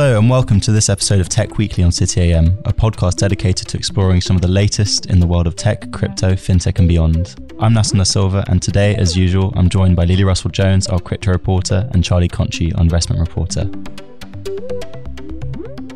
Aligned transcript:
Hello 0.00 0.16
and 0.16 0.30
welcome 0.30 0.60
to 0.60 0.70
this 0.70 0.88
episode 0.88 1.18
of 1.18 1.28
Tech 1.28 1.58
Weekly 1.58 1.82
on 1.82 1.90
City 1.90 2.20
AM, 2.20 2.56
a 2.64 2.72
podcast 2.72 3.16
dedicated 3.16 3.66
to 3.66 3.76
exploring 3.76 4.20
some 4.20 4.36
of 4.36 4.42
the 4.42 4.46
latest 4.46 5.06
in 5.06 5.18
the 5.18 5.26
world 5.26 5.48
of 5.48 5.56
tech, 5.56 5.90
crypto, 5.90 6.34
fintech, 6.34 6.78
and 6.78 6.86
beyond. 6.86 7.34
I'm 7.58 7.74
Nassim 7.74 8.06
Silva, 8.06 8.44
and 8.46 8.62
today, 8.62 8.94
as 8.94 9.16
usual, 9.16 9.52
I'm 9.56 9.68
joined 9.68 9.96
by 9.96 10.04
Lily 10.04 10.22
Russell 10.22 10.50
Jones, 10.50 10.86
our 10.86 11.00
crypto 11.00 11.32
reporter, 11.32 11.88
and 11.90 12.04
Charlie 12.04 12.28
Conchie, 12.28 12.72
our 12.76 12.82
investment 12.82 13.18
reporter. 13.18 13.68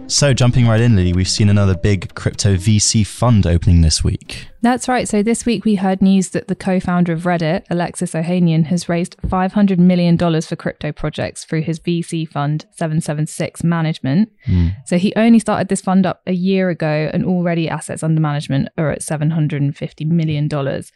So, 0.09 0.35
jumping 0.35 0.67
right 0.67 0.81
in, 0.81 0.97
Lily, 0.97 1.13
we've 1.13 1.29
seen 1.29 1.49
another 1.49 1.77
big 1.77 2.13
crypto 2.17 2.57
VC 2.57 3.07
fund 3.07 3.47
opening 3.47 3.83
this 3.83 4.03
week. 4.03 4.49
That's 4.63 4.87
right. 4.87 5.09
So 5.09 5.25
this 5.25 5.45
week 5.45 5.65
we 5.65 5.75
heard 5.75 6.01
news 6.01 6.29
that 6.31 6.47
the 6.47 6.55
co-founder 6.55 7.13
of 7.13 7.23
Reddit, 7.23 7.65
Alexis 7.69 8.13
Ohanian, 8.13 8.67
has 8.67 8.89
raised 8.89 9.17
$500 9.23 9.77
million 9.79 10.17
for 10.17 10.55
crypto 10.55 10.93
projects 10.93 11.45
through 11.45 11.63
his 11.63 11.81
VC 11.81 12.29
fund 12.29 12.67
776 12.71 13.65
Management. 13.65 14.31
Mm. 14.47 14.77
So 14.87 14.99
he 14.99 15.13
only 15.17 15.41
started 15.41 15.67
this 15.67 15.81
fund 15.81 16.07
up 16.07 16.23
a 16.29 16.33
year 16.33 16.71
ago 16.71 17.11
and 17.13 17.25
already 17.25 17.69
assets 17.69 18.05
under 18.05 18.21
management 18.21 18.69
are 18.79 18.93
at 18.93 19.01
$750 19.01 20.07
million. 20.07 20.49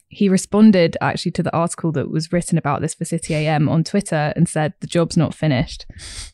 He 0.06 0.28
responded 0.28 0.96
actually 1.00 1.32
to 1.32 1.42
the 1.42 1.54
article 1.54 1.90
that 1.92 2.08
was 2.08 2.32
written 2.32 2.58
about 2.58 2.82
this 2.82 2.94
for 2.94 3.04
City 3.04 3.34
AM 3.34 3.68
on 3.68 3.82
Twitter 3.82 4.32
and 4.36 4.48
said 4.48 4.74
the 4.78 4.86
job's 4.86 5.16
not 5.16 5.34
finished. 5.34 5.86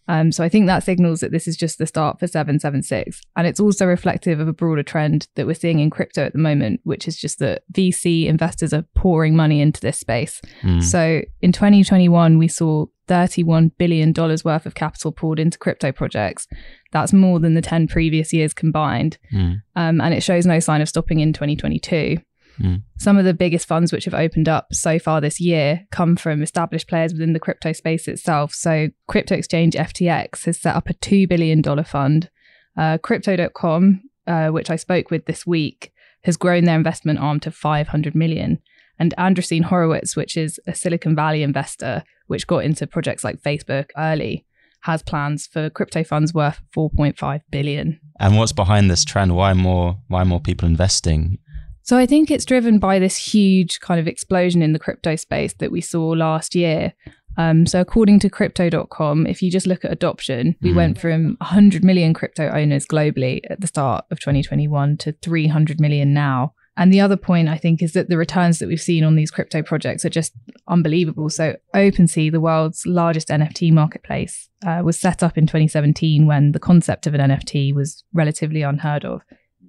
Um, 0.07 0.33
so 0.33 0.45
I 0.45 0.51
think 0.51 0.67
that 0.67 0.85
signals 0.85 1.21
that 1.21 1.33
this 1.33 1.49
is 1.49 1.57
just 1.57 1.79
the 1.79 1.87
start 1.87 2.21
for 2.21 2.27
776. 2.27 3.23
And 3.37 3.47
it's 3.47 3.61
also 3.61 3.87
reflective 3.87 4.39
of 4.39 4.49
a 4.49 4.53
broader 4.53 4.83
trend 4.83 5.29
that 5.37 5.47
we're 5.47 5.55
seeing 5.55 5.79
in 5.79 5.89
crypto 5.89 6.27
at 6.27 6.35
the 6.35 6.39
moment, 6.39 6.83
which 6.85 7.09
is 7.09 7.22
just 7.23 7.39
that 7.39 7.63
VC 7.73 8.27
investors 8.27 8.75
are 8.75 8.85
pouring 8.95 9.35
money 9.35 9.61
into 9.61 9.81
this 9.81 9.99
space. 9.99 10.43
Mm. 10.63 10.83
So 10.83 11.23
in 11.41 11.53
2021, 11.53 12.37
we 12.37 12.49
saw 12.49 12.87
$31 13.09 13.73
billion 13.79 14.13
worth 14.13 14.67
of 14.67 14.75
capital 14.75 15.13
poured 15.13 15.39
into 15.39 15.59
crypto 15.59 15.93
projects. 15.93 16.47
That's 16.93 17.13
more 17.13 17.41
than 17.41 17.55
the 17.55 17.63
10 17.63 17.89
previous 17.89 18.33
years 18.33 18.53
combined. 18.53 19.19
Mm. 19.33 19.63
Um, 19.77 20.01
and 20.01 20.13
it 20.13 20.23
shows 20.23 20.45
no 20.45 20.61
sign 20.61 20.83
of 20.83 20.89
stopping 20.89 21.21
in 21.21 21.33
2022. 21.33 22.19
Mm. 22.61 22.83
Some 22.99 23.17
of 23.17 23.25
the 23.25 23.35
biggest 23.35 23.67
funds 23.67 23.93
which 23.93 24.05
have 24.05 24.15
opened 24.15 24.49
up 24.49 24.69
so 24.73 24.99
far 24.99 25.21
this 25.21 25.41
year 25.41 25.87
come 25.91 26.17
from 26.17 26.43
established 26.43 26.89
players 26.89 27.13
within 27.13 27.33
the 27.33 27.41
crypto 27.41 27.73
space 27.73 28.09
itself. 28.09 28.53
So, 28.53 28.89
crypto 29.09 29.35
exchange 29.35 29.75
FTX 29.75 30.45
has 30.45 30.61
set 30.61 30.77
up 30.77 30.89
a 30.89 30.95
$2 30.95 31.29
billion 31.29 31.63
fund. 31.85 32.31
Uh, 32.77 32.99
Crypto.com, 32.99 34.03
uh, 34.27 34.49
which 34.49 34.71
I 34.71 34.77
spoke 34.77 35.11
with 35.11 35.27
this 35.27 35.47
week, 35.47 35.92
has 36.25 36.37
grown 36.37 36.65
their 36.65 36.77
investment 36.77 37.19
arm 37.19 37.41
to 37.41 37.51
500 37.51 38.15
million. 38.15 38.61
And 38.99 39.15
Andreessen 39.19 39.65
Horowitz, 39.65 40.17
which 40.17 40.37
is 40.37 40.61
a 40.67 40.75
Silicon 40.75 41.17
Valley 41.17 41.43
investor, 41.43 42.05
which 42.27 42.47
got 42.47 42.65
into 42.65 42.87
projects 42.87 43.25
like 43.25 43.43
Facebook 43.43 43.91
early, 43.97 44.47
has 44.83 45.03
plans 45.03 45.47
for 45.47 45.71
crypto 45.71 46.05
funds 46.05 46.35
worth 46.35 46.61
4.5 46.77 47.41
billion. 47.51 48.01
And 48.21 48.37
what's 48.37 48.53
behind 48.53 48.91
this 48.91 49.05
trend? 49.05 49.35
Why 49.35 49.55
more 49.55 49.99
why 50.09 50.25
more 50.25 50.41
people 50.41 50.69
investing? 50.69 51.39
So 51.85 51.97
I 51.97 52.07
think 52.07 52.31
it's 52.31 52.45
driven 52.45 52.79
by 52.79 53.01
this 53.01 53.17
huge 53.17 53.81
kind 53.81 53.99
of 53.99 54.07
explosion 54.07 54.63
in 54.63 54.73
the 54.73 54.79
crypto 54.79 55.17
space 55.17 55.55
that 55.55 55.73
we 55.73 55.81
saw 55.81 56.11
last 56.11 56.55
year. 56.55 56.93
Um, 57.37 57.67
so, 57.67 57.81
according 57.81 58.21
to 58.21 58.31
crypto.com, 58.31 59.27
if 59.27 59.43
you 59.43 59.51
just 59.51 59.67
look 59.67 59.85
at 59.85 59.93
adoption, 59.93 60.57
we 60.61 60.73
mm. 60.73 60.77
went 60.77 60.99
from 60.99 61.37
100 61.41 61.85
million 61.85 62.15
crypto 62.15 62.51
owners 62.51 62.87
globally 62.87 63.41
at 63.49 63.61
the 63.61 63.67
start 63.67 64.05
of 64.11 64.21
2021 64.21 64.99
to 64.99 65.13
300 65.13 65.81
million 65.81 66.13
now. 66.13 66.55
And 66.77 66.93
the 66.93 67.01
other 67.01 67.19
point 67.19 67.49
I 67.49 67.59
think 67.59 67.83
is 67.83 67.93
that 67.93 68.09
the 68.09 68.17
returns 68.17 68.59
that 68.59 68.67
we've 68.67 68.81
seen 68.81 69.05
on 69.05 69.15
these 69.15 69.31
crypto 69.31 69.63
projects 69.63 70.05
are 70.05 70.11
just 70.11 70.33
unbelievable. 70.69 71.29
So, 71.29 71.57
OpenSea, 71.75 72.33
the 72.33 72.41
world's 72.41 72.87
largest 72.87 73.29
NFT 73.29 73.73
marketplace, 73.73 74.49
uh, 74.67 74.83
was 74.85 74.99
set 74.99 75.23
up 75.23 75.37
in 75.37 75.47
2017 75.47 76.27
when 76.27 76.53
the 76.53 76.61
concept 76.61 77.07
of 77.07 77.15
an 77.15 77.31
NFT 77.31 77.75
was 77.75 78.05
relatively 78.13 78.63
unheard 78.63 79.05
of. 79.05 79.23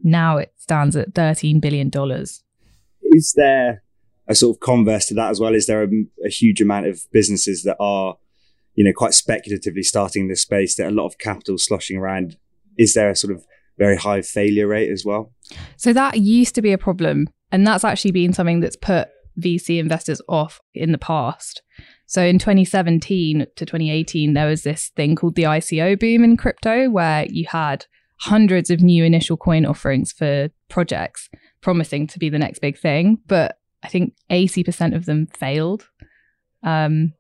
Now 0.04 0.38
it 0.38 0.54
stands 0.58 0.96
at 0.96 1.14
$13 1.14 1.62
billion. 1.62 1.92
Is 3.02 3.34
there 3.36 3.84
a 4.28 4.36
sort 4.36 4.56
of 4.56 4.60
converse 4.60 5.06
to 5.08 5.14
that 5.16 5.30
as 5.30 5.40
well? 5.40 5.54
Is 5.54 5.68
there 5.68 5.84
a, 5.84 5.88
a, 6.26 6.30
huge 6.30 6.62
amount 6.62 6.88
of 6.88 7.02
businesses 7.12 7.64
that 7.64 7.78
are, 7.80 8.18
you 8.76 8.84
know, 8.84 8.94
quite 8.96 9.14
speculatively 9.14 9.84
starting 9.84 10.28
this 10.28 10.42
space 10.42 10.76
that 10.76 10.88
a 10.88 10.92
lot 10.92 11.06
of 11.06 11.18
capital 11.18 11.58
sloshing 11.58 11.98
around? 11.98 12.38
Is 12.78 12.94
there 12.94 13.10
a 13.10 13.16
sort 13.16 13.34
of 13.34 13.46
very 13.78 13.98
high 13.98 14.22
failure 14.22 14.68
rate 14.68 14.92
as 14.92 15.04
well? 15.06 15.34
So 15.78 15.94
that 15.94 16.20
used 16.20 16.56
to 16.56 16.62
be 16.62 16.72
a 16.72 16.78
problem. 16.78 17.28
And 17.52 17.68
that's 17.68 17.84
actually 17.84 18.12
been 18.12 18.34
something 18.34 18.62
that's 18.62 18.76
put 18.76 19.10
VC 19.40 19.80
investors 19.80 20.22
off 20.28 20.62
in 20.74 20.92
the 20.92 20.98
past. 20.98 21.62
So 22.06 22.22
in 22.22 22.40
2017 22.40 23.48
to 23.56 23.66
2018, 23.66 24.34
there 24.34 24.48
was 24.48 24.64
this 24.64 24.90
thing 24.96 25.16
called 25.16 25.36
the 25.36 25.44
ICO 25.44 26.00
boom 26.00 26.24
in 26.24 26.38
crypto 26.38 26.90
where 26.90 27.26
you 27.30 27.46
had 27.48 27.86
hundreds 28.20 28.70
of 28.70 28.82
new 28.82 29.04
initial 29.04 29.38
coin 29.38 29.66
offerings 29.66 30.12
for 30.12 30.50
projects 30.70 31.30
promising 31.62 32.08
to 32.08 32.20
be 32.20 32.30
the 32.30 32.40
next 32.40 32.60
big 32.60 32.78
thing. 32.78 33.18
But 33.28 33.58
I 33.84 33.88
think 33.88 34.14
80% 34.32 34.96
of 34.96 35.06
them 35.06 35.28
failed 35.28 35.88
um, 36.64 37.14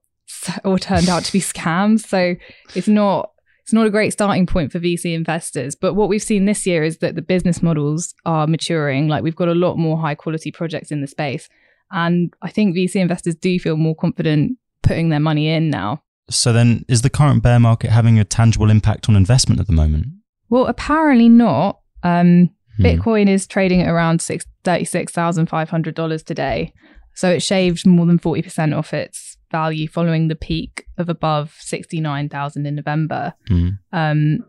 or 0.64 0.80
turned 0.80 1.10
out 1.10 1.24
to 1.26 1.34
be 1.34 1.40
scams. 1.42 2.08
So 2.08 2.36
it's 2.76 2.88
not 2.88 3.30
it's 3.64 3.74
not 3.74 3.88
a 3.88 3.90
great 3.90 4.12
starting 4.12 4.46
point 4.46 4.74
for 4.74 4.80
VC 4.80 5.14
investors. 5.14 5.74
But 5.74 5.94
what 5.94 6.10
we've 6.10 6.22
seen 6.22 6.46
this 6.46 6.68
year 6.68 6.84
is 6.84 6.98
that 6.98 7.16
the 7.16 7.22
business 7.22 7.62
models 7.64 8.14
are 8.26 8.46
maturing. 8.46 9.08
Like 9.08 9.24
we've 9.24 9.38
got 9.38 9.48
a 9.48 9.56
lot 9.56 9.78
more 9.78 9.98
high 9.98 10.16
quality 10.16 10.52
projects 10.52 10.92
in 10.92 11.00
the 11.00 11.08
space. 11.08 11.48
And 11.90 12.34
I 12.42 12.50
think 12.50 12.76
VC 12.76 12.96
investors 12.96 13.36
do 13.36 13.58
feel 13.60 13.78
more 13.78 13.96
confident 13.96 14.58
putting 14.82 15.10
their 15.10 15.22
money 15.22 15.48
in 15.48 15.70
now. 15.70 16.04
So 16.30 16.52
then 16.52 16.84
is 16.90 17.04
the 17.04 17.10
current 17.10 17.42
bear 17.42 17.60
market 17.60 17.92
having 17.92 18.20
a 18.20 18.26
tangible 18.26 18.70
impact 18.70 19.08
on 19.08 19.16
investment 19.16 19.62
at 19.62 19.68
the 19.68 19.74
moment? 19.74 20.08
Well, 20.50 20.66
apparently 20.66 21.30
not. 21.30 21.80
Um, 22.04 22.50
Hmm. 22.78 22.86
Bitcoin 22.86 23.30
is 23.30 23.48
trading 23.48 23.82
at 23.82 23.90
around 23.90 24.20
$36,500 24.20 26.26
today. 26.26 26.74
So 27.16 27.30
it 27.30 27.42
shaved 27.42 27.86
more 27.86 28.06
than 28.06 28.20
40% 28.20 28.78
off 28.78 28.94
its 28.94 29.38
value 29.52 29.88
following 29.88 30.28
the 30.28 30.36
peak 30.36 30.86
of 30.98 31.10
above 31.10 31.56
69,000 31.60 32.66
in 32.66 32.76
November. 32.76 33.34
Hmm. 33.48 33.70
Um, 33.92 34.46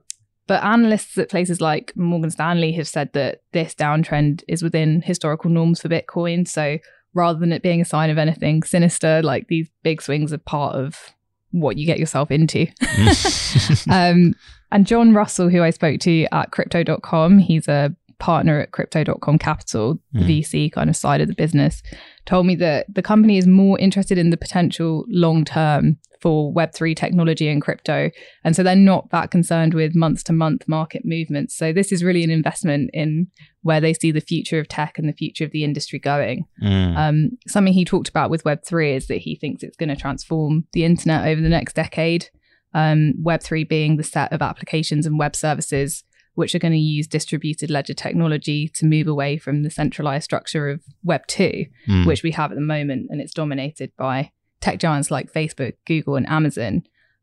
but 0.46 0.62
analysts 0.62 1.16
at 1.16 1.30
places 1.30 1.60
like 1.60 1.92
Morgan 1.96 2.30
Stanley 2.30 2.72
have 2.72 2.88
said 2.88 3.12
that 3.14 3.40
this 3.52 3.74
downtrend 3.74 4.42
is 4.46 4.62
within 4.62 5.02
historical 5.02 5.50
norms 5.50 5.80
for 5.80 5.88
Bitcoin. 5.88 6.46
So 6.46 6.78
rather 7.14 7.38
than 7.38 7.52
it 7.52 7.62
being 7.62 7.80
a 7.80 7.84
sign 7.84 8.10
of 8.10 8.18
anything 8.18 8.62
sinister, 8.62 9.22
like 9.22 9.48
these 9.48 9.70
big 9.82 10.02
swings 10.02 10.32
are 10.32 10.38
part 10.38 10.74
of 10.74 11.14
what 11.50 11.78
you 11.78 11.86
get 11.86 11.98
yourself 11.98 12.30
into. 12.30 12.66
Um, 13.90 14.34
and 14.72 14.86
John 14.86 15.14
Russell, 15.14 15.48
who 15.48 15.62
I 15.62 15.70
spoke 15.70 16.00
to 16.00 16.26
at 16.32 16.50
crypto.com, 16.50 17.38
he's 17.38 17.68
a 17.68 17.94
partner 18.24 18.58
at 18.58 18.70
crypto.com 18.70 19.36
capital 19.36 19.98
the 20.14 20.20
mm. 20.20 20.40
vc 20.40 20.72
kind 20.72 20.88
of 20.88 20.96
side 20.96 21.20
of 21.20 21.28
the 21.28 21.34
business 21.34 21.82
told 22.24 22.46
me 22.46 22.54
that 22.54 22.86
the 22.88 23.02
company 23.02 23.36
is 23.36 23.46
more 23.46 23.78
interested 23.78 24.16
in 24.16 24.30
the 24.30 24.36
potential 24.38 25.04
long 25.08 25.44
term 25.44 25.98
for 26.22 26.50
web3 26.54 26.96
technology 26.96 27.48
and 27.48 27.60
crypto 27.60 28.10
and 28.42 28.56
so 28.56 28.62
they're 28.62 28.74
not 28.74 29.10
that 29.10 29.30
concerned 29.30 29.74
with 29.74 29.94
month 29.94 30.24
to 30.24 30.32
month 30.32 30.66
market 30.66 31.02
movements 31.04 31.54
so 31.54 31.70
this 31.70 31.92
is 31.92 32.02
really 32.02 32.24
an 32.24 32.30
investment 32.30 32.88
in 32.94 33.26
where 33.60 33.78
they 33.78 33.92
see 33.92 34.10
the 34.10 34.22
future 34.22 34.58
of 34.58 34.68
tech 34.68 34.98
and 34.98 35.06
the 35.06 35.12
future 35.12 35.44
of 35.44 35.50
the 35.50 35.62
industry 35.62 35.98
going 35.98 36.46
mm. 36.62 36.96
um, 36.96 37.28
something 37.46 37.74
he 37.74 37.84
talked 37.84 38.08
about 38.08 38.30
with 38.30 38.42
web3 38.44 38.96
is 38.96 39.06
that 39.06 39.18
he 39.18 39.36
thinks 39.36 39.62
it's 39.62 39.76
going 39.76 39.90
to 39.90 39.96
transform 39.96 40.66
the 40.72 40.82
internet 40.82 41.28
over 41.28 41.42
the 41.42 41.48
next 41.50 41.76
decade 41.76 42.30
um, 42.72 43.12
web3 43.22 43.68
being 43.68 43.98
the 43.98 44.02
set 44.02 44.32
of 44.32 44.40
applications 44.40 45.04
and 45.04 45.18
web 45.18 45.36
services 45.36 46.04
which 46.34 46.54
are 46.54 46.58
going 46.58 46.72
to 46.72 46.78
use 46.78 47.06
distributed 47.06 47.70
ledger 47.70 47.94
technology 47.94 48.68
to 48.68 48.86
move 48.86 49.06
away 49.06 49.38
from 49.38 49.62
the 49.62 49.70
centralized 49.70 50.24
structure 50.24 50.68
of 50.68 50.82
Web 51.02 51.26
2, 51.26 51.66
mm. 51.88 52.06
which 52.06 52.22
we 52.22 52.32
have 52.32 52.50
at 52.50 52.56
the 52.56 52.60
moment. 52.60 53.06
And 53.10 53.20
it's 53.20 53.34
dominated 53.34 53.92
by 53.96 54.32
tech 54.60 54.78
giants 54.78 55.10
like 55.10 55.32
Facebook, 55.32 55.75
Google, 55.86 56.16
and 56.16 56.28
Amazon. 56.28 56.82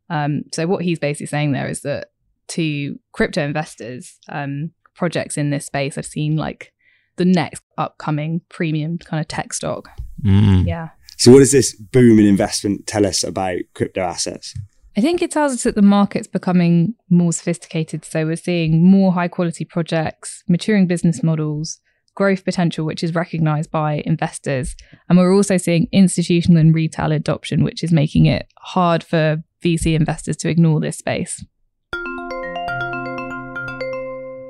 Um, 0.09 0.43
so, 0.53 0.67
what 0.67 0.83
he's 0.83 0.99
basically 0.99 1.27
saying 1.27 1.51
there 1.51 1.67
is 1.67 1.81
that 1.81 2.11
to 2.49 2.99
crypto 3.13 3.43
investors, 3.43 4.19
um, 4.29 4.71
projects 4.95 5.37
in 5.37 5.49
this 5.49 5.65
space 5.65 5.95
have 5.95 6.05
seen 6.05 6.35
like 6.35 6.73
the 7.15 7.25
next 7.25 7.63
upcoming 7.77 8.41
premium 8.49 8.97
kind 8.97 9.21
of 9.21 9.27
tech 9.27 9.53
stock. 9.53 9.89
Mm. 10.23 10.67
Yeah. 10.67 10.89
So, 11.17 11.31
what 11.31 11.39
does 11.39 11.51
this 11.51 11.75
boom 11.75 12.19
in 12.19 12.25
investment 12.25 12.87
tell 12.87 13.05
us 13.05 13.23
about 13.23 13.59
crypto 13.73 14.01
assets? 14.01 14.53
I 14.97 14.99
think 14.99 15.21
it 15.21 15.31
tells 15.31 15.53
us 15.53 15.63
that 15.63 15.75
the 15.75 15.81
market's 15.81 16.27
becoming 16.27 16.95
more 17.09 17.31
sophisticated. 17.31 18.03
So 18.03 18.25
we're 18.25 18.35
seeing 18.35 18.83
more 18.83 19.13
high 19.13 19.29
quality 19.29 19.63
projects, 19.63 20.43
maturing 20.49 20.85
business 20.85 21.23
models, 21.23 21.79
growth 22.13 22.43
potential, 22.43 22.85
which 22.85 23.01
is 23.01 23.15
recognized 23.15 23.71
by 23.71 24.03
investors. 24.05 24.75
And 25.07 25.17
we're 25.17 25.33
also 25.33 25.55
seeing 25.55 25.88
institutional 25.93 26.59
and 26.59 26.75
retail 26.75 27.13
adoption, 27.13 27.63
which 27.63 27.85
is 27.85 27.93
making 27.93 28.25
it 28.25 28.47
hard 28.57 29.01
for 29.01 29.41
VC 29.63 29.95
investors 29.95 30.35
to 30.38 30.49
ignore 30.49 30.81
this 30.81 30.97
space. 30.97 31.41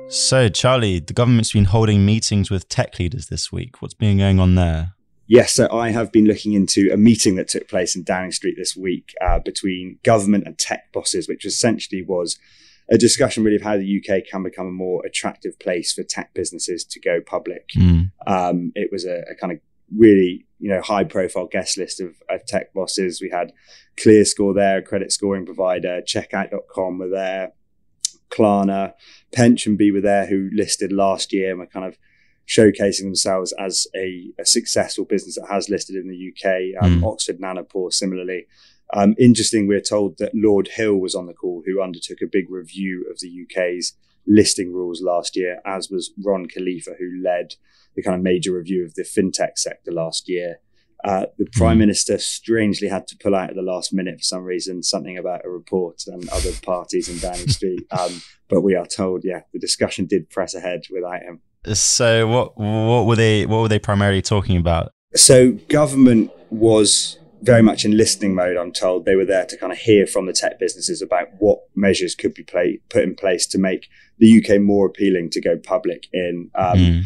So, 0.08 0.48
Charlie, 0.48 0.98
the 0.98 1.14
government's 1.14 1.52
been 1.52 1.66
holding 1.66 2.04
meetings 2.04 2.50
with 2.50 2.68
tech 2.68 2.98
leaders 2.98 3.28
this 3.28 3.52
week. 3.52 3.80
What's 3.80 3.94
been 3.94 4.18
going 4.18 4.40
on 4.40 4.56
there? 4.56 4.94
Yes, 5.32 5.54
so 5.54 5.66
I 5.72 5.92
have 5.92 6.12
been 6.12 6.26
looking 6.26 6.52
into 6.52 6.90
a 6.92 6.98
meeting 6.98 7.36
that 7.36 7.48
took 7.48 7.66
place 7.66 7.96
in 7.96 8.02
Downing 8.02 8.32
Street 8.32 8.54
this 8.58 8.76
week 8.76 9.14
uh, 9.22 9.38
between 9.38 9.98
government 10.02 10.44
and 10.46 10.58
tech 10.58 10.92
bosses, 10.92 11.26
which 11.26 11.46
essentially 11.46 12.02
was 12.02 12.38
a 12.90 12.98
discussion 12.98 13.42
really 13.42 13.56
of 13.56 13.62
how 13.62 13.78
the 13.78 13.98
UK 13.98 14.24
can 14.30 14.42
become 14.42 14.66
a 14.66 14.70
more 14.70 15.02
attractive 15.06 15.58
place 15.58 15.90
for 15.90 16.02
tech 16.02 16.34
businesses 16.34 16.84
to 16.84 17.00
go 17.00 17.22
public. 17.24 17.70
Mm. 17.74 18.10
Um, 18.26 18.72
it 18.74 18.90
was 18.92 19.06
a, 19.06 19.22
a, 19.30 19.34
kind 19.34 19.54
of 19.54 19.60
really 19.96 20.44
you 20.58 20.68
know 20.68 20.82
high 20.82 21.04
profile 21.04 21.46
guest 21.46 21.78
list 21.78 21.98
of, 21.98 22.14
of 22.28 22.44
tech 22.44 22.74
bosses. 22.74 23.22
We 23.22 23.30
had 23.30 23.54
ClearScore 23.96 24.54
there, 24.54 24.82
credit 24.82 25.12
scoring 25.12 25.46
provider, 25.46 26.02
Checkout.com 26.02 26.98
were 26.98 27.08
there, 27.08 27.52
Klarna, 28.28 28.92
PensionBee 29.34 29.94
were 29.94 30.02
there, 30.02 30.26
who 30.26 30.50
listed 30.52 30.92
last 30.92 31.32
year 31.32 31.52
and 31.52 31.60
were 31.60 31.66
kind 31.66 31.86
of 31.86 31.96
showcasing 32.46 33.02
themselves 33.02 33.52
as 33.58 33.86
a, 33.94 34.30
a 34.38 34.44
successful 34.44 35.04
business 35.04 35.36
that 35.36 35.48
has 35.50 35.68
listed 35.68 35.96
in 35.96 36.08
the 36.08 36.32
UK. 36.32 36.84
Um, 36.84 37.00
mm. 37.00 37.12
Oxford 37.12 37.40
Nanopore 37.40 37.92
similarly. 37.92 38.46
Um, 38.94 39.14
interesting, 39.18 39.66
we're 39.66 39.80
told 39.80 40.18
that 40.18 40.32
Lord 40.34 40.68
Hill 40.68 40.96
was 40.96 41.14
on 41.14 41.26
the 41.26 41.32
call, 41.32 41.62
who 41.64 41.82
undertook 41.82 42.18
a 42.22 42.26
big 42.30 42.50
review 42.50 43.06
of 43.10 43.20
the 43.20 43.44
UK's 43.44 43.94
listing 44.26 44.72
rules 44.72 45.02
last 45.02 45.34
year, 45.34 45.60
as 45.64 45.90
was 45.90 46.12
Ron 46.22 46.46
Kalifa, 46.46 46.98
who 46.98 47.22
led 47.22 47.54
the 47.94 48.02
kind 48.02 48.16
of 48.16 48.22
major 48.22 48.52
review 48.52 48.84
of 48.84 48.94
the 48.94 49.02
fintech 49.02 49.56
sector 49.56 49.92
last 49.92 50.28
year. 50.28 50.58
Uh, 51.04 51.26
the 51.36 51.46
prime 51.52 51.76
mm. 51.76 51.80
minister 51.80 52.16
strangely 52.18 52.86
had 52.86 53.08
to 53.08 53.16
pull 53.16 53.34
out 53.34 53.50
at 53.50 53.56
the 53.56 53.62
last 53.62 53.92
minute 53.92 54.18
for 54.18 54.24
some 54.24 54.44
reason, 54.44 54.82
something 54.82 55.18
about 55.18 55.44
a 55.44 55.50
report 55.50 56.04
and 56.06 56.28
other 56.28 56.52
parties 56.62 57.08
in 57.08 57.18
Downing 57.18 57.48
Street. 57.48 57.86
Um, 57.98 58.22
but 58.48 58.62
we 58.62 58.74
are 58.74 58.86
told, 58.86 59.24
yeah, 59.24 59.42
the 59.52 59.58
discussion 59.58 60.06
did 60.06 60.30
press 60.30 60.54
ahead 60.54 60.82
without 60.90 61.22
him. 61.22 61.40
So, 61.66 62.26
what 62.26 62.56
what 62.56 63.06
were 63.06 63.16
they 63.16 63.46
what 63.46 63.60
were 63.62 63.68
they 63.68 63.78
primarily 63.78 64.22
talking 64.22 64.56
about? 64.56 64.92
So, 65.14 65.52
government 65.68 66.30
was 66.50 67.18
very 67.42 67.62
much 67.62 67.84
in 67.84 67.96
listening 67.96 68.34
mode. 68.34 68.56
I'm 68.56 68.72
told 68.72 69.04
they 69.04 69.16
were 69.16 69.24
there 69.24 69.46
to 69.46 69.56
kind 69.56 69.72
of 69.72 69.78
hear 69.78 70.06
from 70.06 70.26
the 70.26 70.32
tech 70.32 70.58
businesses 70.58 71.02
about 71.02 71.28
what 71.38 71.60
measures 71.74 72.14
could 72.14 72.34
be 72.34 72.44
play, 72.44 72.80
put 72.88 73.02
in 73.02 73.14
place 73.14 73.46
to 73.48 73.58
make 73.58 73.88
the 74.18 74.42
UK 74.42 74.60
more 74.60 74.86
appealing 74.86 75.30
to 75.30 75.40
go 75.40 75.56
public 75.56 76.08
in. 76.12 76.50
Um, 76.54 76.78
mm 76.78 77.02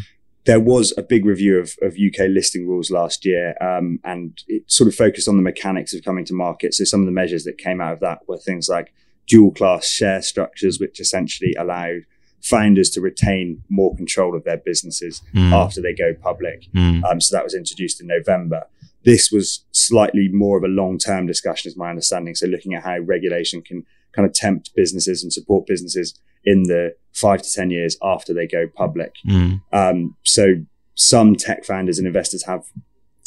there 0.47 0.59
was 0.61 0.93
a 0.97 1.03
big 1.03 1.25
review 1.25 1.59
of, 1.59 1.75
of 1.81 1.95
UK 1.95 2.29
listing 2.29 2.65
rules 2.65 2.89
last 2.89 3.25
year, 3.25 3.53
um, 3.61 3.99
and 4.05 4.41
it 4.47 4.63
sort 4.71 4.87
of 4.87 4.95
focused 4.95 5.27
on 5.27 5.35
the 5.35 5.43
mechanics 5.43 5.93
of 5.93 6.03
coming 6.05 6.23
to 6.23 6.33
market. 6.33 6.73
So 6.73 6.85
some 6.85 7.01
of 7.01 7.05
the 7.05 7.11
measures 7.11 7.43
that 7.43 7.57
came 7.57 7.81
out 7.81 7.91
of 7.91 7.99
that 7.99 8.19
were 8.29 8.37
things 8.37 8.69
like 8.69 8.93
dual 9.27 9.51
class 9.51 9.85
share 9.85 10.21
structures, 10.21 10.79
which 10.79 11.01
essentially 11.01 11.53
allowed 11.59 12.03
founders 12.47 12.89
to 12.91 13.01
retain 13.01 13.63
more 13.69 13.95
control 13.95 14.35
of 14.35 14.43
their 14.43 14.57
businesses 14.57 15.21
mm. 15.33 15.51
after 15.51 15.81
they 15.81 15.93
go 15.93 16.13
public. 16.13 16.67
Mm. 16.73 17.03
Um, 17.03 17.21
so 17.21 17.35
that 17.35 17.43
was 17.43 17.53
introduced 17.53 17.99
in 17.99 18.07
November. 18.07 18.67
This 19.03 19.31
was 19.31 19.65
slightly 19.71 20.29
more 20.29 20.57
of 20.57 20.63
a 20.63 20.67
long 20.67 20.97
term 20.97 21.27
discussion, 21.27 21.69
is 21.69 21.77
my 21.77 21.89
understanding. 21.89 22.35
So 22.35 22.47
looking 22.47 22.73
at 22.73 22.83
how 22.83 22.99
regulation 22.99 23.61
can 23.61 23.85
kind 24.13 24.25
of 24.25 24.33
tempt 24.33 24.71
businesses 24.75 25.23
and 25.23 25.31
support 25.31 25.67
businesses 25.67 26.19
in 26.43 26.63
the 26.63 26.95
five 27.13 27.41
to 27.41 27.51
10 27.51 27.69
years 27.71 27.97
after 28.01 28.33
they 28.33 28.47
go 28.47 28.67
public. 28.67 29.15
Mm. 29.27 29.61
Um, 29.73 30.15
so 30.23 30.55
some 30.95 31.35
tech 31.35 31.65
founders 31.65 31.97
and 31.97 32.07
investors 32.07 32.45
have 32.45 32.63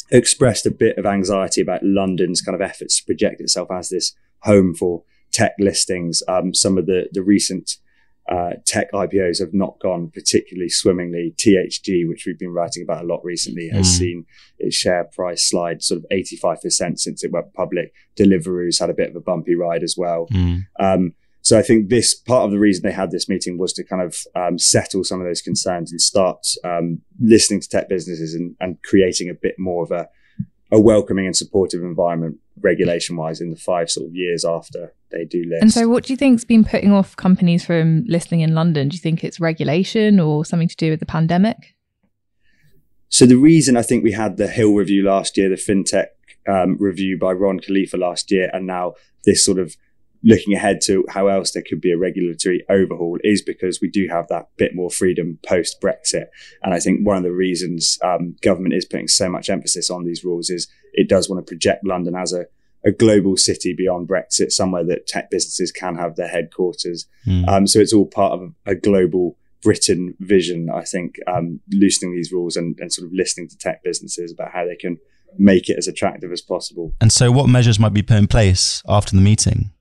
expressed 0.09 0.65
a 0.65 0.71
bit 0.71 0.97
of 0.97 1.05
anxiety 1.05 1.61
about 1.61 1.83
London's 1.83 2.41
kind 2.41 2.55
of 2.55 2.61
efforts 2.61 2.97
to 2.99 3.05
project 3.05 3.39
itself 3.39 3.69
as 3.71 3.89
this 3.89 4.13
home 4.39 4.73
for 4.73 5.03
tech 5.31 5.53
listings. 5.59 6.21
Um, 6.27 6.53
some 6.53 6.77
of 6.77 6.85
the, 6.85 7.07
the 7.11 7.23
recent 7.23 7.77
uh, 8.29 8.51
tech 8.65 8.91
IPOs 8.91 9.39
have 9.39 9.53
not 9.53 9.79
gone 9.79 10.09
particularly 10.09 10.69
swimmingly. 10.69 11.33
THG, 11.37 12.07
which 12.07 12.25
we've 12.25 12.39
been 12.39 12.53
writing 12.53 12.83
about 12.83 13.03
a 13.03 13.07
lot 13.07 13.23
recently, 13.23 13.69
has 13.69 13.87
mm. 13.87 13.97
seen 13.97 14.25
its 14.59 14.75
share 14.75 15.05
price 15.05 15.49
slide 15.49 15.81
sort 15.81 15.99
of 15.99 16.05
85% 16.11 16.99
since 16.99 17.23
it 17.23 17.31
went 17.31 17.53
public. 17.53 17.93
Deliveroo's 18.15 18.79
had 18.79 18.89
a 18.89 18.93
bit 18.93 19.09
of 19.09 19.15
a 19.15 19.21
bumpy 19.21 19.55
ride 19.55 19.83
as 19.83 19.95
well. 19.97 20.27
Mm. 20.31 20.65
Um, 20.79 21.13
so 21.41 21.57
I 21.57 21.63
think 21.63 21.89
this 21.89 22.13
part 22.13 22.45
of 22.45 22.51
the 22.51 22.59
reason 22.59 22.83
they 22.83 22.93
had 22.93 23.11
this 23.11 23.27
meeting 23.27 23.57
was 23.57 23.73
to 23.73 23.83
kind 23.83 24.01
of 24.01 24.15
um, 24.35 24.59
settle 24.59 25.03
some 25.03 25.19
of 25.19 25.25
those 25.25 25.41
concerns 25.41 25.91
and 25.91 25.99
start 25.99 26.45
um, 26.63 27.01
listening 27.19 27.61
to 27.61 27.69
tech 27.69 27.89
businesses 27.89 28.35
and, 28.35 28.55
and, 28.59 28.77
creating 28.83 29.29
a 29.29 29.33
bit 29.33 29.55
more 29.57 29.83
of 29.83 29.91
a, 29.91 30.07
a 30.71 30.79
welcoming 30.79 31.25
and 31.25 31.35
supportive 31.35 31.83
environment 31.83 32.37
regulation 32.61 33.17
wise 33.17 33.41
in 33.41 33.49
the 33.49 33.57
five 33.57 33.89
sort 33.89 34.07
of 34.07 34.15
years 34.15 34.45
after 34.45 34.93
they 35.11 35.25
do 35.25 35.43
list. 35.47 35.61
And 35.61 35.71
so 35.71 35.89
what 35.89 36.05
do 36.05 36.13
you 36.13 36.17
think's 36.17 36.45
been 36.45 36.63
putting 36.63 36.91
off 36.93 37.15
companies 37.15 37.65
from 37.65 38.05
listing 38.07 38.41
in 38.41 38.55
London? 38.55 38.89
Do 38.89 38.95
you 38.95 39.01
think 39.01 39.23
it's 39.23 39.39
regulation 39.39 40.19
or 40.19 40.45
something 40.45 40.69
to 40.69 40.75
do 40.75 40.91
with 40.91 40.99
the 40.99 41.05
pandemic? 41.05 41.75
So 43.09 43.25
the 43.25 43.35
reason 43.35 43.75
I 43.75 43.81
think 43.81 44.03
we 44.03 44.13
had 44.13 44.37
the 44.37 44.47
Hill 44.47 44.73
review 44.73 45.03
last 45.03 45.35
year, 45.37 45.49
the 45.49 45.55
fintech 45.55 46.07
um, 46.47 46.77
review 46.79 47.17
by 47.19 47.33
Ron 47.33 47.59
Kalifa 47.59 47.99
last 47.99 48.31
year, 48.31 48.49
and 48.53 48.65
now 48.65 48.93
this 49.25 49.43
sort 49.43 49.59
of 49.59 49.75
looking 50.23 50.53
ahead 50.53 50.79
to 50.81 51.05
how 51.09 51.27
else 51.27 51.51
there 51.51 51.63
could 51.67 51.81
be 51.81 51.91
a 51.91 51.97
regulatory 51.97 52.63
overhaul 52.69 53.17
is 53.23 53.41
because 53.41 53.79
we 53.81 53.89
do 53.89 54.07
have 54.09 54.27
that 54.27 54.49
bit 54.57 54.75
more 54.75 54.89
freedom 54.89 55.39
post 55.45 55.81
Brexit. 55.81 56.25
And 56.63 56.73
I 56.73 56.79
think 56.79 57.05
one 57.05 57.17
of 57.17 57.23
the 57.23 57.31
reasons 57.31 57.97
um, 58.03 58.35
government 58.41 58.75
is 58.75 58.85
putting 58.85 59.07
so 59.07 59.29
much 59.29 59.49
emphasis 59.49 59.89
on 59.89 60.05
these 60.05 60.23
rules 60.23 60.49
is 60.49 60.67
it 60.93 61.09
does 61.09 61.29
want 61.29 61.45
to 61.45 61.49
project 61.49 61.85
London 61.85 62.15
as 62.15 62.33
a, 62.33 62.45
a 62.85 62.91
global 62.91 63.37
city 63.37 63.73
beyond 63.73 64.07
Brexit, 64.07 64.51
somewhere 64.51 64.83
that 64.85 65.07
tech 65.07 65.29
businesses 65.31 65.71
can 65.71 65.95
have 65.95 66.15
their 66.15 66.27
headquarters. 66.27 67.07
Mm. 67.25 67.47
Um, 67.47 67.67
so 67.67 67.79
it's 67.79 67.93
all 67.93 68.05
part 68.05 68.33
of 68.33 68.53
a 68.65 68.75
global 68.75 69.37
Britain 69.63 70.15
vision, 70.19 70.69
I 70.73 70.83
think, 70.83 71.15
um, 71.27 71.59
loosening 71.71 72.15
these 72.15 72.31
rules 72.31 72.55
and, 72.55 72.77
and 72.79 72.91
sort 72.91 73.07
of 73.07 73.13
listening 73.13 73.47
to 73.49 73.57
tech 73.57 73.83
businesses 73.83 74.31
about 74.31 74.51
how 74.51 74.65
they 74.65 74.75
can 74.75 74.97
make 75.37 75.69
it 75.69 75.77
as 75.77 75.87
attractive 75.87 76.31
as 76.31 76.41
possible. 76.41 76.93
And 76.99 77.11
so, 77.11 77.31
what 77.31 77.47
measures 77.47 77.79
might 77.79 77.93
be 77.93 78.01
put 78.01 78.17
in 78.17 78.27
place 78.27 78.81
after 78.87 79.15
the 79.15 79.21
meeting? 79.21 79.71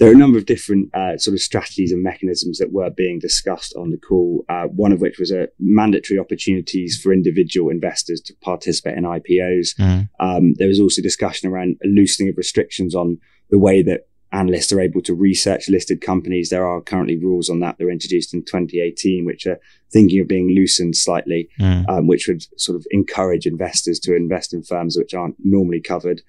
There 0.00 0.08
are 0.08 0.14
a 0.14 0.18
number 0.18 0.38
of 0.38 0.46
different 0.46 0.88
uh, 0.94 1.18
sort 1.18 1.34
of 1.34 1.40
strategies 1.40 1.92
and 1.92 2.02
mechanisms 2.02 2.56
that 2.56 2.72
were 2.72 2.88
being 2.88 3.18
discussed 3.18 3.74
on 3.76 3.90
the 3.90 3.98
call. 3.98 4.46
Uh, 4.48 4.64
one 4.64 4.92
of 4.92 5.02
which 5.02 5.18
was 5.18 5.30
a 5.30 5.48
mandatory 5.58 6.18
opportunities 6.18 6.98
for 6.98 7.12
individual 7.12 7.70
investors 7.70 8.18
to 8.22 8.34
participate 8.42 8.96
in 8.96 9.04
IPOs. 9.04 9.76
Mm. 9.78 10.08
Um, 10.18 10.54
there 10.54 10.68
was 10.68 10.80
also 10.80 11.02
discussion 11.02 11.50
around 11.50 11.76
loosening 11.84 12.30
of 12.30 12.38
restrictions 12.38 12.94
on 12.94 13.18
the 13.50 13.58
way 13.58 13.82
that 13.82 14.08
analysts 14.32 14.72
are 14.72 14.80
able 14.80 15.02
to 15.02 15.12
research 15.12 15.68
listed 15.68 16.00
companies. 16.00 16.48
There 16.48 16.66
are 16.66 16.80
currently 16.80 17.18
rules 17.18 17.50
on 17.50 17.60
that 17.60 17.76
that 17.76 17.84
were 17.84 17.90
introduced 17.90 18.32
in 18.32 18.42
2018, 18.42 19.26
which 19.26 19.46
are 19.46 19.60
thinking 19.92 20.18
of 20.20 20.28
being 20.28 20.48
loosened 20.48 20.96
slightly, 20.96 21.50
mm. 21.60 21.86
um, 21.90 22.06
which 22.06 22.26
would 22.26 22.42
sort 22.58 22.76
of 22.76 22.86
encourage 22.90 23.44
investors 23.44 23.98
to 24.00 24.16
invest 24.16 24.54
in 24.54 24.62
firms 24.62 24.96
which 24.96 25.12
aren't 25.12 25.36
normally 25.40 25.80
covered. 25.80 26.22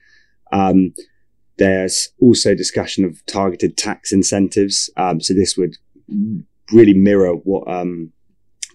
Um, 0.51 0.93
there's 1.61 2.09
also 2.19 2.55
discussion 2.55 3.05
of 3.05 3.23
targeted 3.27 3.77
tax 3.77 4.11
incentives. 4.11 4.89
Um, 4.97 5.21
so 5.21 5.35
this 5.35 5.55
would 5.55 5.75
really 6.71 6.95
mirror 6.95 7.33
what 7.33 7.71
um, 7.71 8.11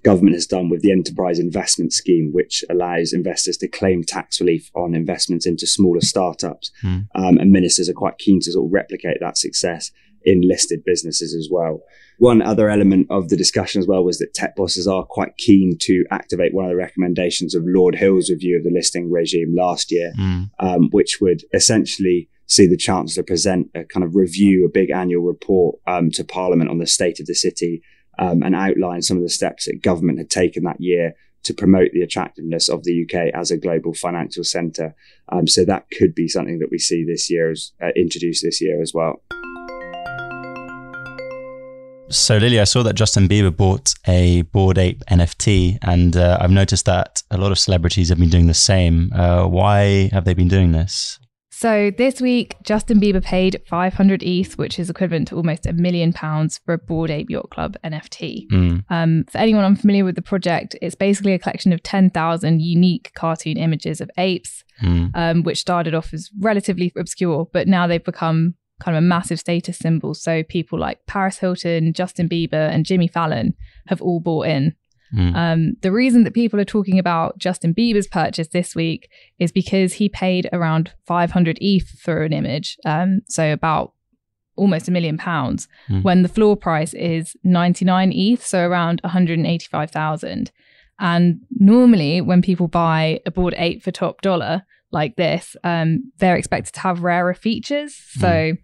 government 0.05 0.37
has 0.37 0.47
done 0.47 0.69
with 0.69 0.83
the 0.83 0.93
enterprise 0.93 1.41
investment 1.41 1.93
scheme, 1.93 2.31
which 2.33 2.63
allows 2.71 3.13
investors 3.13 3.57
to 3.57 3.67
claim 3.67 4.05
tax 4.05 4.41
relief 4.41 4.71
on 4.77 4.95
investments 4.95 5.47
into 5.47 5.67
smaller 5.67 6.01
startups. 6.01 6.71
Mm. 6.85 7.09
Um, 7.17 7.39
and 7.39 7.51
ministers 7.51 7.89
are 7.89 7.95
quite 7.95 8.19
keen 8.19 8.39
to 8.43 8.53
sort 8.53 8.67
of 8.67 8.73
replicate 8.73 9.17
that 9.21 9.37
success 9.37 9.91
in 10.23 10.43
listed 10.43 10.85
businesses 10.85 11.35
as 11.35 11.49
well. 11.51 11.83
One 12.19 12.41
other 12.41 12.71
element 12.71 13.09
of 13.11 13.31
the 13.31 13.37
discussion 13.37 13.81
as 13.81 13.89
well 13.89 14.05
was 14.05 14.19
that 14.19 14.33
tech 14.33 14.55
bosses 14.55 14.87
are 14.87 15.05
quite 15.05 15.37
keen 15.39 15.77
to 15.81 16.05
activate 16.13 16.55
one 16.55 16.67
of 16.67 16.71
the 16.71 16.77
recommendations 16.77 17.57
of 17.57 17.65
Lord 17.67 17.97
Hill's 17.97 18.31
review 18.31 18.57
of 18.57 18.63
the 18.63 18.71
listing 18.71 19.11
regime 19.11 19.57
last 19.57 19.91
year, 19.91 20.13
mm. 20.17 20.51
um, 20.61 20.89
which 20.93 21.19
would 21.21 21.43
essentially 21.53 22.29
see 22.47 22.67
the 22.67 22.77
Chancellor 22.77 23.23
present 23.23 23.71
a 23.75 23.85
kind 23.85 24.05
of 24.05 24.15
review, 24.15 24.65
a 24.65 24.71
big 24.71 24.91
annual 24.91 25.23
report 25.23 25.79
um, 25.87 26.11
to 26.13 26.25
Parliament 26.25 26.71
on 26.71 26.79
the 26.79 26.87
state 26.87 27.21
of 27.21 27.27
the 27.27 27.35
city 27.35 27.83
um, 28.19 28.43
and 28.43 28.55
outline 28.55 29.03
some 29.03 29.17
of 29.17 29.23
the 29.23 29.29
steps 29.29 29.67
that 29.67 29.83
government 29.83 30.19
had 30.19 30.31
taken 30.31 30.65
that 30.65 30.81
year 30.81 31.15
to 31.43 31.55
promote 31.55 31.93
the 31.93 32.03
attractiveness 32.03 32.69
of 32.69 32.83
the 32.83 33.05
UK 33.05 33.33
as 33.35 33.51
a 33.51 33.57
global 33.57 33.95
financial 33.95 34.43
centre. 34.43 34.95
Um, 35.29 35.47
so 35.47 35.65
that 35.65 35.87
could 35.97 36.15
be 36.15 36.27
something 36.27 36.59
that 36.59 36.71
we 36.71 36.79
see 36.79 37.05
this 37.05 37.31
year, 37.31 37.51
as, 37.51 37.73
uh, 37.81 37.91
introduced 37.95 38.43
this 38.43 38.61
year 38.61 38.83
as 38.83 38.93
well. 38.93 39.23
So, 42.09 42.37
Lily, 42.37 42.61
I 42.61 42.65
saw 42.65 42.85
that 42.85 42.95
Justin 42.95 43.29
Bieber 43.29 43.55
bought 43.55 43.95
a 44.07 44.43
Bored 44.43 44.79
Ape 44.79 45.03
NFT, 45.11 45.79
and 45.83 46.17
uh, 46.17 46.39
I've 46.41 46.53
noticed 46.53 46.85
that 46.87 47.23
a 47.33 47.37
lot 47.37 47.51
of 47.51 47.59
celebrities 47.59 48.11
have 48.11 48.19
been 48.19 48.29
doing 48.29 48.47
the 48.47 48.55
same. 48.55 49.13
Uh, 49.13 49.47
why 49.47 50.09
have 50.13 50.25
they 50.25 50.35
been 50.35 50.47
doing 50.47 50.71
this? 50.71 51.19
So 51.59 51.91
this 51.91 52.21
week, 52.21 52.55
Justin 52.65 53.01
Bieber 53.01 53.25
paid 53.25 53.63
500 53.67 54.23
ETH, 54.23 54.59
which 54.59 54.79
is 54.79 54.91
equivalent 54.91 55.29
to 55.29 55.37
almost 55.37 55.65
a 55.65 55.73
million 55.73 56.13
pounds 56.13 56.59
for 56.59 56.75
a 56.75 56.79
Bored 56.79 57.11
Ape 57.11 57.31
Yacht 57.31 57.49
Club 57.49 57.79
NFT. 57.83 58.47
Mm. 58.49 58.85
Um, 58.91 59.25
for 59.31 59.39
anyone 59.39 59.65
unfamiliar 59.65 60.05
with 60.05 60.17
the 60.17 60.23
project, 60.23 60.77
it's 60.83 60.95
basically 60.95 61.33
a 61.33 61.39
collection 61.39 61.73
of 61.73 61.83
10,000 61.83 62.61
unique 62.61 63.11
cartoon 63.15 63.57
images 63.57 64.03
of 64.03 64.11
apes, 64.19 64.65
mm. 64.83 65.11
um, 65.15 65.45
which 65.45 65.59
started 65.59 65.95
off 65.95 66.13
as 66.13 66.29
relatively 66.39 66.93
obscure, 66.95 67.49
but 67.55 67.67
now 67.67 67.87
they've 67.87 68.05
become 68.05 68.53
kind 68.79 68.95
of 68.95 69.03
a 69.03 69.07
massive 69.07 69.41
status 69.41 69.79
symbol. 69.79 70.13
So 70.13 70.43
people 70.43 70.79
like 70.79 71.07
Paris 71.07 71.39
Hilton, 71.39 71.95
Justin 71.95 72.29
Bieber, 72.29 72.69
and 72.71 72.85
Jimmy 72.85 73.09
Fallon 73.09 73.55
have 73.87 74.03
all 74.03 74.21
bought 74.21 74.49
in. 74.49 74.77
Mm. 75.15 75.37
Um, 75.37 75.77
the 75.83 75.93
reason 75.93 76.25
that 76.25 76.35
people 76.35 76.61
are 76.61 76.65
talking 76.65 76.99
about 76.99 77.39
Justin 77.39 77.75
Bieber's 77.75 78.07
purchase 78.07 78.49
this 78.49 78.75
week 78.75 79.11
is 79.39 79.53
because 79.53 79.95
he 79.95 80.09
paid 80.09 80.49
around 80.53 80.93
500 81.07 81.59
ETH 81.61 81.89
for 82.01 82.23
an 82.23 82.33
image. 82.33 82.77
Um, 82.85 83.21
so 83.29 83.53
about 83.53 83.93
almost 84.57 84.89
a 84.89 84.91
million 84.91 85.19
pounds 85.19 85.69
mm. 85.89 86.03
when 86.03 86.23
the 86.23 86.29
floor 86.29 86.57
price 86.57 86.95
is 86.95 87.37
99 87.45 88.13
ETH, 88.13 88.45
so 88.45 88.67
around 88.67 89.01
185,000. 89.05 90.51
And 90.99 91.41
normally, 91.51 92.21
when 92.21 92.41
people 92.41 92.69
buy 92.69 93.21
a 93.27 93.31
Bored 93.31 93.55
Ape 93.59 93.83
for 93.83 93.91
top 93.91 94.23
dollar 94.23 94.63
like 94.93 95.17
this, 95.17 95.55
um, 95.63 96.11
they're 96.19 96.37
expected 96.37 96.73
to 96.75 96.81
have 96.81 97.03
rarer 97.03 97.35
features. 97.35 97.95
So 97.95 98.29
mm. 98.29 98.59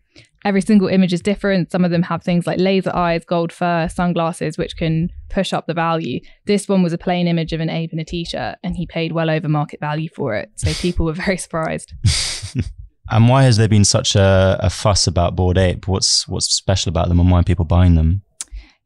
Every 0.45 0.61
single 0.61 0.89
image 0.89 1.13
is 1.13 1.21
different. 1.21 1.71
Some 1.71 1.85
of 1.85 1.91
them 1.91 2.03
have 2.03 2.23
things 2.23 2.47
like 2.47 2.59
laser 2.59 2.95
eyes, 2.95 3.25
gold 3.25 3.53
fur, 3.53 3.89
sunglasses, 3.89 4.59
which 4.59 4.77
can 4.77 5.11
push 5.29 5.53
up 5.53 5.67
the 5.67 5.75
value. 5.75 6.21
This 6.47 6.69
one 6.69 6.83
was 6.83 6.93
a 6.93 6.99
plain 6.99 7.27
image 7.27 7.53
of 7.53 7.61
an 7.61 7.71
ape 7.71 7.93
in 7.93 7.99
a 7.99 8.05
t 8.05 8.25
shirt, 8.25 8.57
and 8.63 8.77
he 8.77 8.87
paid 8.87 9.13
well 9.13 9.31
over 9.31 9.49
market 9.49 9.81
value 9.81 10.09
for 10.15 10.35
it. 10.35 10.51
So 10.57 10.73
people 10.73 11.07
were 11.07 11.13
very 11.27 11.39
surprised. 11.39 11.95
and 13.11 13.29
why 13.29 13.45
has 13.45 13.57
there 13.57 13.69
been 13.69 13.85
such 13.85 14.15
a, 14.17 14.59
a 14.61 14.71
fuss 14.71 15.07
about 15.07 15.37
Bored 15.37 15.59
Ape? 15.59 15.89
What's 15.89 16.27
what's 16.29 16.53
special 16.53 16.91
about 16.91 17.09
them, 17.09 17.21
and 17.21 17.31
why 17.31 17.41
are 17.41 17.45
people 17.45 17.65
buying 17.65 17.95
them? 17.95 18.23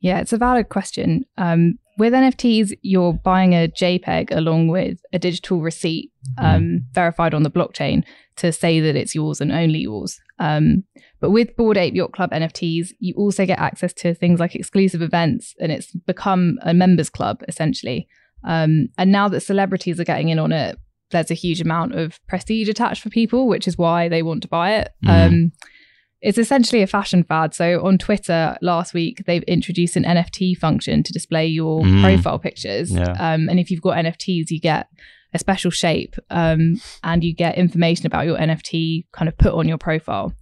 Yeah, 0.00 0.21
it's 0.21 0.33
a 0.33 0.38
valid 0.38 0.69
question. 0.69 1.25
Um, 1.38 1.79
with 1.99 2.12
NFTs, 2.12 2.73
you're 2.83 3.15
buying 3.15 3.55
a 3.55 3.69
JPEG 3.69 4.37
along 4.37 4.69
with 4.69 5.00
a 5.12 5.19
digital 5.19 5.61
receipt 5.61 6.12
mm-hmm. 6.38 6.45
um, 6.45 6.87
verified 6.93 7.33
on 7.33 7.43
the 7.43 7.50
blockchain 7.50 8.05
to 8.37 8.53
say 8.53 8.81
that 8.81 8.97
it's 8.97 9.15
yours 9.15 9.41
and 9.41 9.50
only 9.50 9.79
yours. 9.81 10.21
Um, 10.38 10.85
but 11.21 11.31
with 11.31 11.57
Bored 11.57 11.79
Ape 11.79 11.95
Yacht 11.95 12.12
Club 12.12 12.33
NFTs, 12.33 12.88
you 12.99 13.15
also 13.17 13.47
get 13.47 13.59
access 13.59 13.95
to 13.95 14.15
things 14.15 14.38
like 14.38 14.55
exclusive 14.55 15.00
events, 15.00 15.55
and 15.59 15.73
it's 15.73 15.93
become 15.93 16.59
a 16.62 16.75
members 16.75 17.09
club 17.09 17.43
essentially. 17.49 18.07
Um, 18.45 18.88
and 18.99 19.11
now 19.11 19.29
that 19.29 19.41
celebrities 19.41 19.99
are 19.99 20.05
getting 20.05 20.29
in 20.29 20.38
on 20.38 20.53
it, 20.53 20.79
there's 21.11 21.31
a 21.31 21.35
huge 21.35 21.62
amount 21.62 21.95
of 21.95 22.21
prestige 22.26 22.69
attached 22.69 23.03
for 23.03 23.09
people, 23.09 23.49
which 23.49 23.67
is 23.67 23.79
why 23.79 24.09
they 24.09 24.23
want 24.23 24.43
to 24.43 24.49
buy 24.49 24.75
it. 24.75 24.93
Mm 25.05 25.53
it's 26.20 26.38
essentially 26.38 26.82
a 26.82 26.87
fashion 26.87 27.23
fad. 27.23 27.54
So 27.54 27.85
on 27.85 27.99
Twitter 27.99 28.56
last 28.62 28.94
week, 28.94 29.25
they've 29.26 29.42
introduced 29.42 29.96
an 29.96 30.04
NFT 30.04 30.56
function 30.56 31.02
to 31.02 31.12
display 31.12 31.46
your 31.46 31.82
mm. 31.82 32.02
profile 32.02 32.38
pictures. 32.38 32.90
Yeah. 32.90 33.12
Um, 33.12 33.49
and 33.49 33.61
if 33.61 33.70
you've 33.70 33.82
got 33.82 33.96
NFTs, 33.96 34.50
you 34.50 34.61
get 34.61 34.88
a 35.35 35.38
special 35.38 35.70
shape 35.70 36.16
um, 36.30 36.80
and 37.02 37.23
you 37.23 37.35
get 37.35 37.58
information 37.58 38.06
about 38.06 38.26
your 38.26 38.38
NFT 38.38 39.06
kind 39.12 39.28
of 39.28 39.37
put 39.37 39.52
on 39.52 39.68
your 39.68 39.78
profile. 39.78 40.32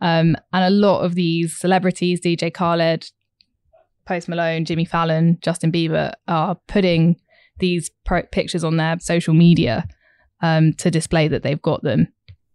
Um, 0.00 0.36
and 0.52 0.64
a 0.64 0.70
lot 0.70 1.02
of 1.02 1.14
these 1.14 1.56
celebrities, 1.56 2.20
DJ 2.20 2.52
Khaled, 2.52 3.10
Post 4.04 4.28
Malone, 4.28 4.64
Jimmy 4.64 4.84
Fallon, 4.84 5.38
Justin 5.40 5.70
Bieber, 5.70 6.12
are 6.26 6.56
putting 6.66 7.16
these 7.58 7.90
pro- 8.04 8.24
pictures 8.24 8.64
on 8.64 8.76
their 8.76 8.98
social 8.98 9.32
media 9.32 9.86
um, 10.40 10.72
to 10.74 10.90
display 10.90 11.28
that 11.28 11.44
they've 11.44 11.62
got 11.62 11.82
them. 11.84 12.08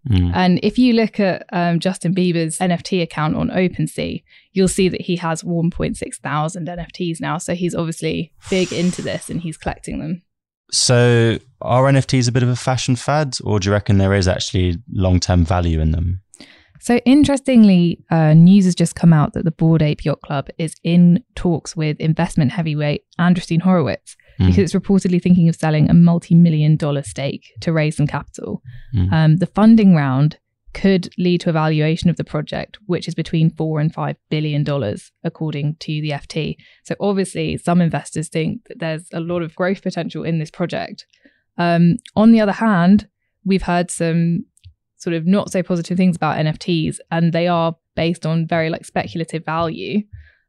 Mm. 0.09 0.31
And 0.33 0.59
if 0.63 0.77
you 0.77 0.93
look 0.93 1.19
at 1.19 1.45
um, 1.51 1.79
Justin 1.79 2.13
Bieber's 2.13 2.59
NFT 2.59 3.01
account 3.01 3.35
on 3.35 3.49
OpenSea, 3.49 4.23
you'll 4.53 4.67
see 4.67 4.89
that 4.89 5.01
he 5.01 5.15
has 5.17 5.43
1.6 5.43 6.15
thousand 6.15 6.67
NFTs 6.67 7.19
now. 7.19 7.37
So 7.37 7.55
he's 7.55 7.75
obviously 7.75 8.33
big 8.49 8.71
into 8.71 9.01
this 9.01 9.29
and 9.29 9.41
he's 9.41 9.57
collecting 9.57 9.99
them. 9.99 10.21
So 10.71 11.39
are 11.61 11.83
NFTs 11.83 12.27
a 12.27 12.31
bit 12.31 12.43
of 12.43 12.49
a 12.49 12.55
fashion 12.55 12.95
fad, 12.95 13.37
or 13.43 13.59
do 13.59 13.67
you 13.67 13.73
reckon 13.73 13.97
there 13.97 14.13
is 14.13 14.27
actually 14.27 14.77
long 14.91 15.19
term 15.19 15.45
value 15.45 15.79
in 15.79 15.91
them? 15.91 16.21
So 16.79 16.97
interestingly, 16.97 18.03
uh, 18.11 18.33
news 18.33 18.65
has 18.65 18.75
just 18.75 18.95
come 18.95 19.11
out 19.11 19.33
that 19.33 19.45
the 19.45 19.51
Bored 19.51 19.81
Ape 19.81 20.05
Yacht 20.05 20.21
Club 20.21 20.49
is 20.57 20.75
in 20.83 21.23
talks 21.35 21.75
with 21.75 21.99
investment 21.99 22.51
heavyweight 22.51 23.03
Andreessen 23.19 23.61
Horowitz 23.61 24.15
mm. 24.39 24.47
because 24.47 24.57
it's 24.57 24.73
reportedly 24.73 25.21
thinking 25.21 25.49
of 25.49 25.55
selling 25.55 25.89
a 25.89 25.93
multi-million 25.93 26.75
dollar 26.75 27.03
stake 27.03 27.51
to 27.61 27.71
raise 27.71 27.97
some 27.97 28.07
capital. 28.07 28.61
Mm. 28.95 29.13
Um, 29.13 29.37
the 29.37 29.47
funding 29.47 29.95
round 29.95 30.37
could 30.73 31.09
lead 31.17 31.41
to 31.41 31.49
a 31.49 31.53
valuation 31.53 32.09
of 32.09 32.17
the 32.17 32.23
project, 32.23 32.77
which 32.85 33.07
is 33.07 33.15
between 33.15 33.49
four 33.49 33.79
and 33.79 33.93
five 33.93 34.15
billion 34.29 34.63
dollars, 34.63 35.11
according 35.23 35.75
to 35.79 36.01
the 36.01 36.11
FT. 36.11 36.55
So 36.83 36.95
obviously, 36.99 37.57
some 37.57 37.81
investors 37.81 38.29
think 38.29 38.61
that 38.67 38.79
there's 38.79 39.07
a 39.11 39.19
lot 39.19 39.41
of 39.41 39.55
growth 39.55 39.81
potential 39.81 40.23
in 40.23 40.39
this 40.39 40.51
project. 40.51 41.05
Um, 41.57 41.97
on 42.15 42.31
the 42.31 42.41
other 42.41 42.51
hand, 42.51 43.07
we've 43.43 43.63
heard 43.63 43.89
some 43.89 44.45
sort 44.97 45.15
of 45.15 45.25
not 45.25 45.51
so 45.51 45.63
positive 45.63 45.97
things 45.97 46.15
about 46.15 46.37
NFTs, 46.37 46.97
and 47.09 47.33
they 47.33 47.47
are 47.47 47.75
based 47.95 48.25
on 48.25 48.47
very 48.47 48.69
like 48.69 48.85
speculative 48.85 49.45
value. 49.45 50.03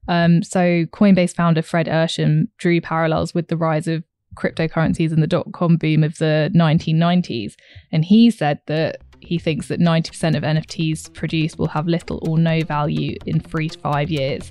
Um, 0.09 0.43
so 0.43 0.85
Coinbase 0.87 1.35
founder 1.35 1.63
Fred 1.63 1.87
Ehrsam 1.87 2.49
drew 2.59 2.81
parallels 2.81 3.35
with 3.35 3.49
the 3.49 3.57
rise 3.57 3.87
of 3.87 4.03
cryptocurrencies 4.35 5.13
and 5.13 5.23
the 5.23 5.27
dot 5.27 5.53
com 5.53 5.77
boom 5.77 6.03
of 6.03 6.19
the 6.19 6.51
1990s. 6.55 7.55
And 7.93 8.05
he 8.05 8.31
said 8.31 8.61
that 8.67 9.03
he 9.21 9.39
thinks 9.39 9.69
that 9.69 9.81
90% 9.81 10.37
of 10.37 10.43
NFTs 10.43 11.13
produced 11.13 11.59
will 11.59 11.69
have 11.69 11.87
little 11.87 12.21
or 12.29 12.39
no 12.39 12.63
value 12.63 13.17
in 13.27 13.41
three 13.41 13.69
to 13.69 13.79
five 13.79 14.11
years. 14.11 14.51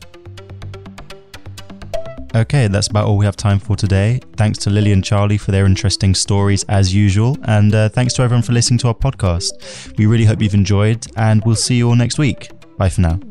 Okay, 2.36 2.68
that's 2.68 2.88
about 2.88 3.06
all 3.06 3.18
we 3.18 3.26
have 3.26 3.38
time 3.38 3.58
for 3.58 3.76
today. 3.76 4.20
Thanks 4.36 4.60
to 4.60 4.70
Lily 4.70 4.92
and 4.92 5.04
Charlie 5.04 5.38
for 5.38 5.52
their 5.52 5.66
interesting 5.66 6.14
stories 6.14 6.64
as 6.66 6.94
usual. 6.94 7.38
And 7.44 7.74
uh, 7.74 7.90
thanks 7.90 8.14
to 8.16 8.22
everyone 8.22 8.44
for 8.44 8.52
listening 8.52 8.78
to 8.80 8.90
our 8.90 8.94
podcast. 8.94 9.98
We 9.98 10.06
really 10.06 10.26
hope 10.26 10.42
you've 10.42 10.54
enjoyed, 10.54 11.08
and 11.16 11.44
we'll 11.46 11.56
see 11.56 11.78
you 11.78 11.88
all 11.88 11.96
next 11.96 12.20
week. 12.20 12.52
Bye 12.78 12.90
for 12.90 13.02
now. 13.02 13.27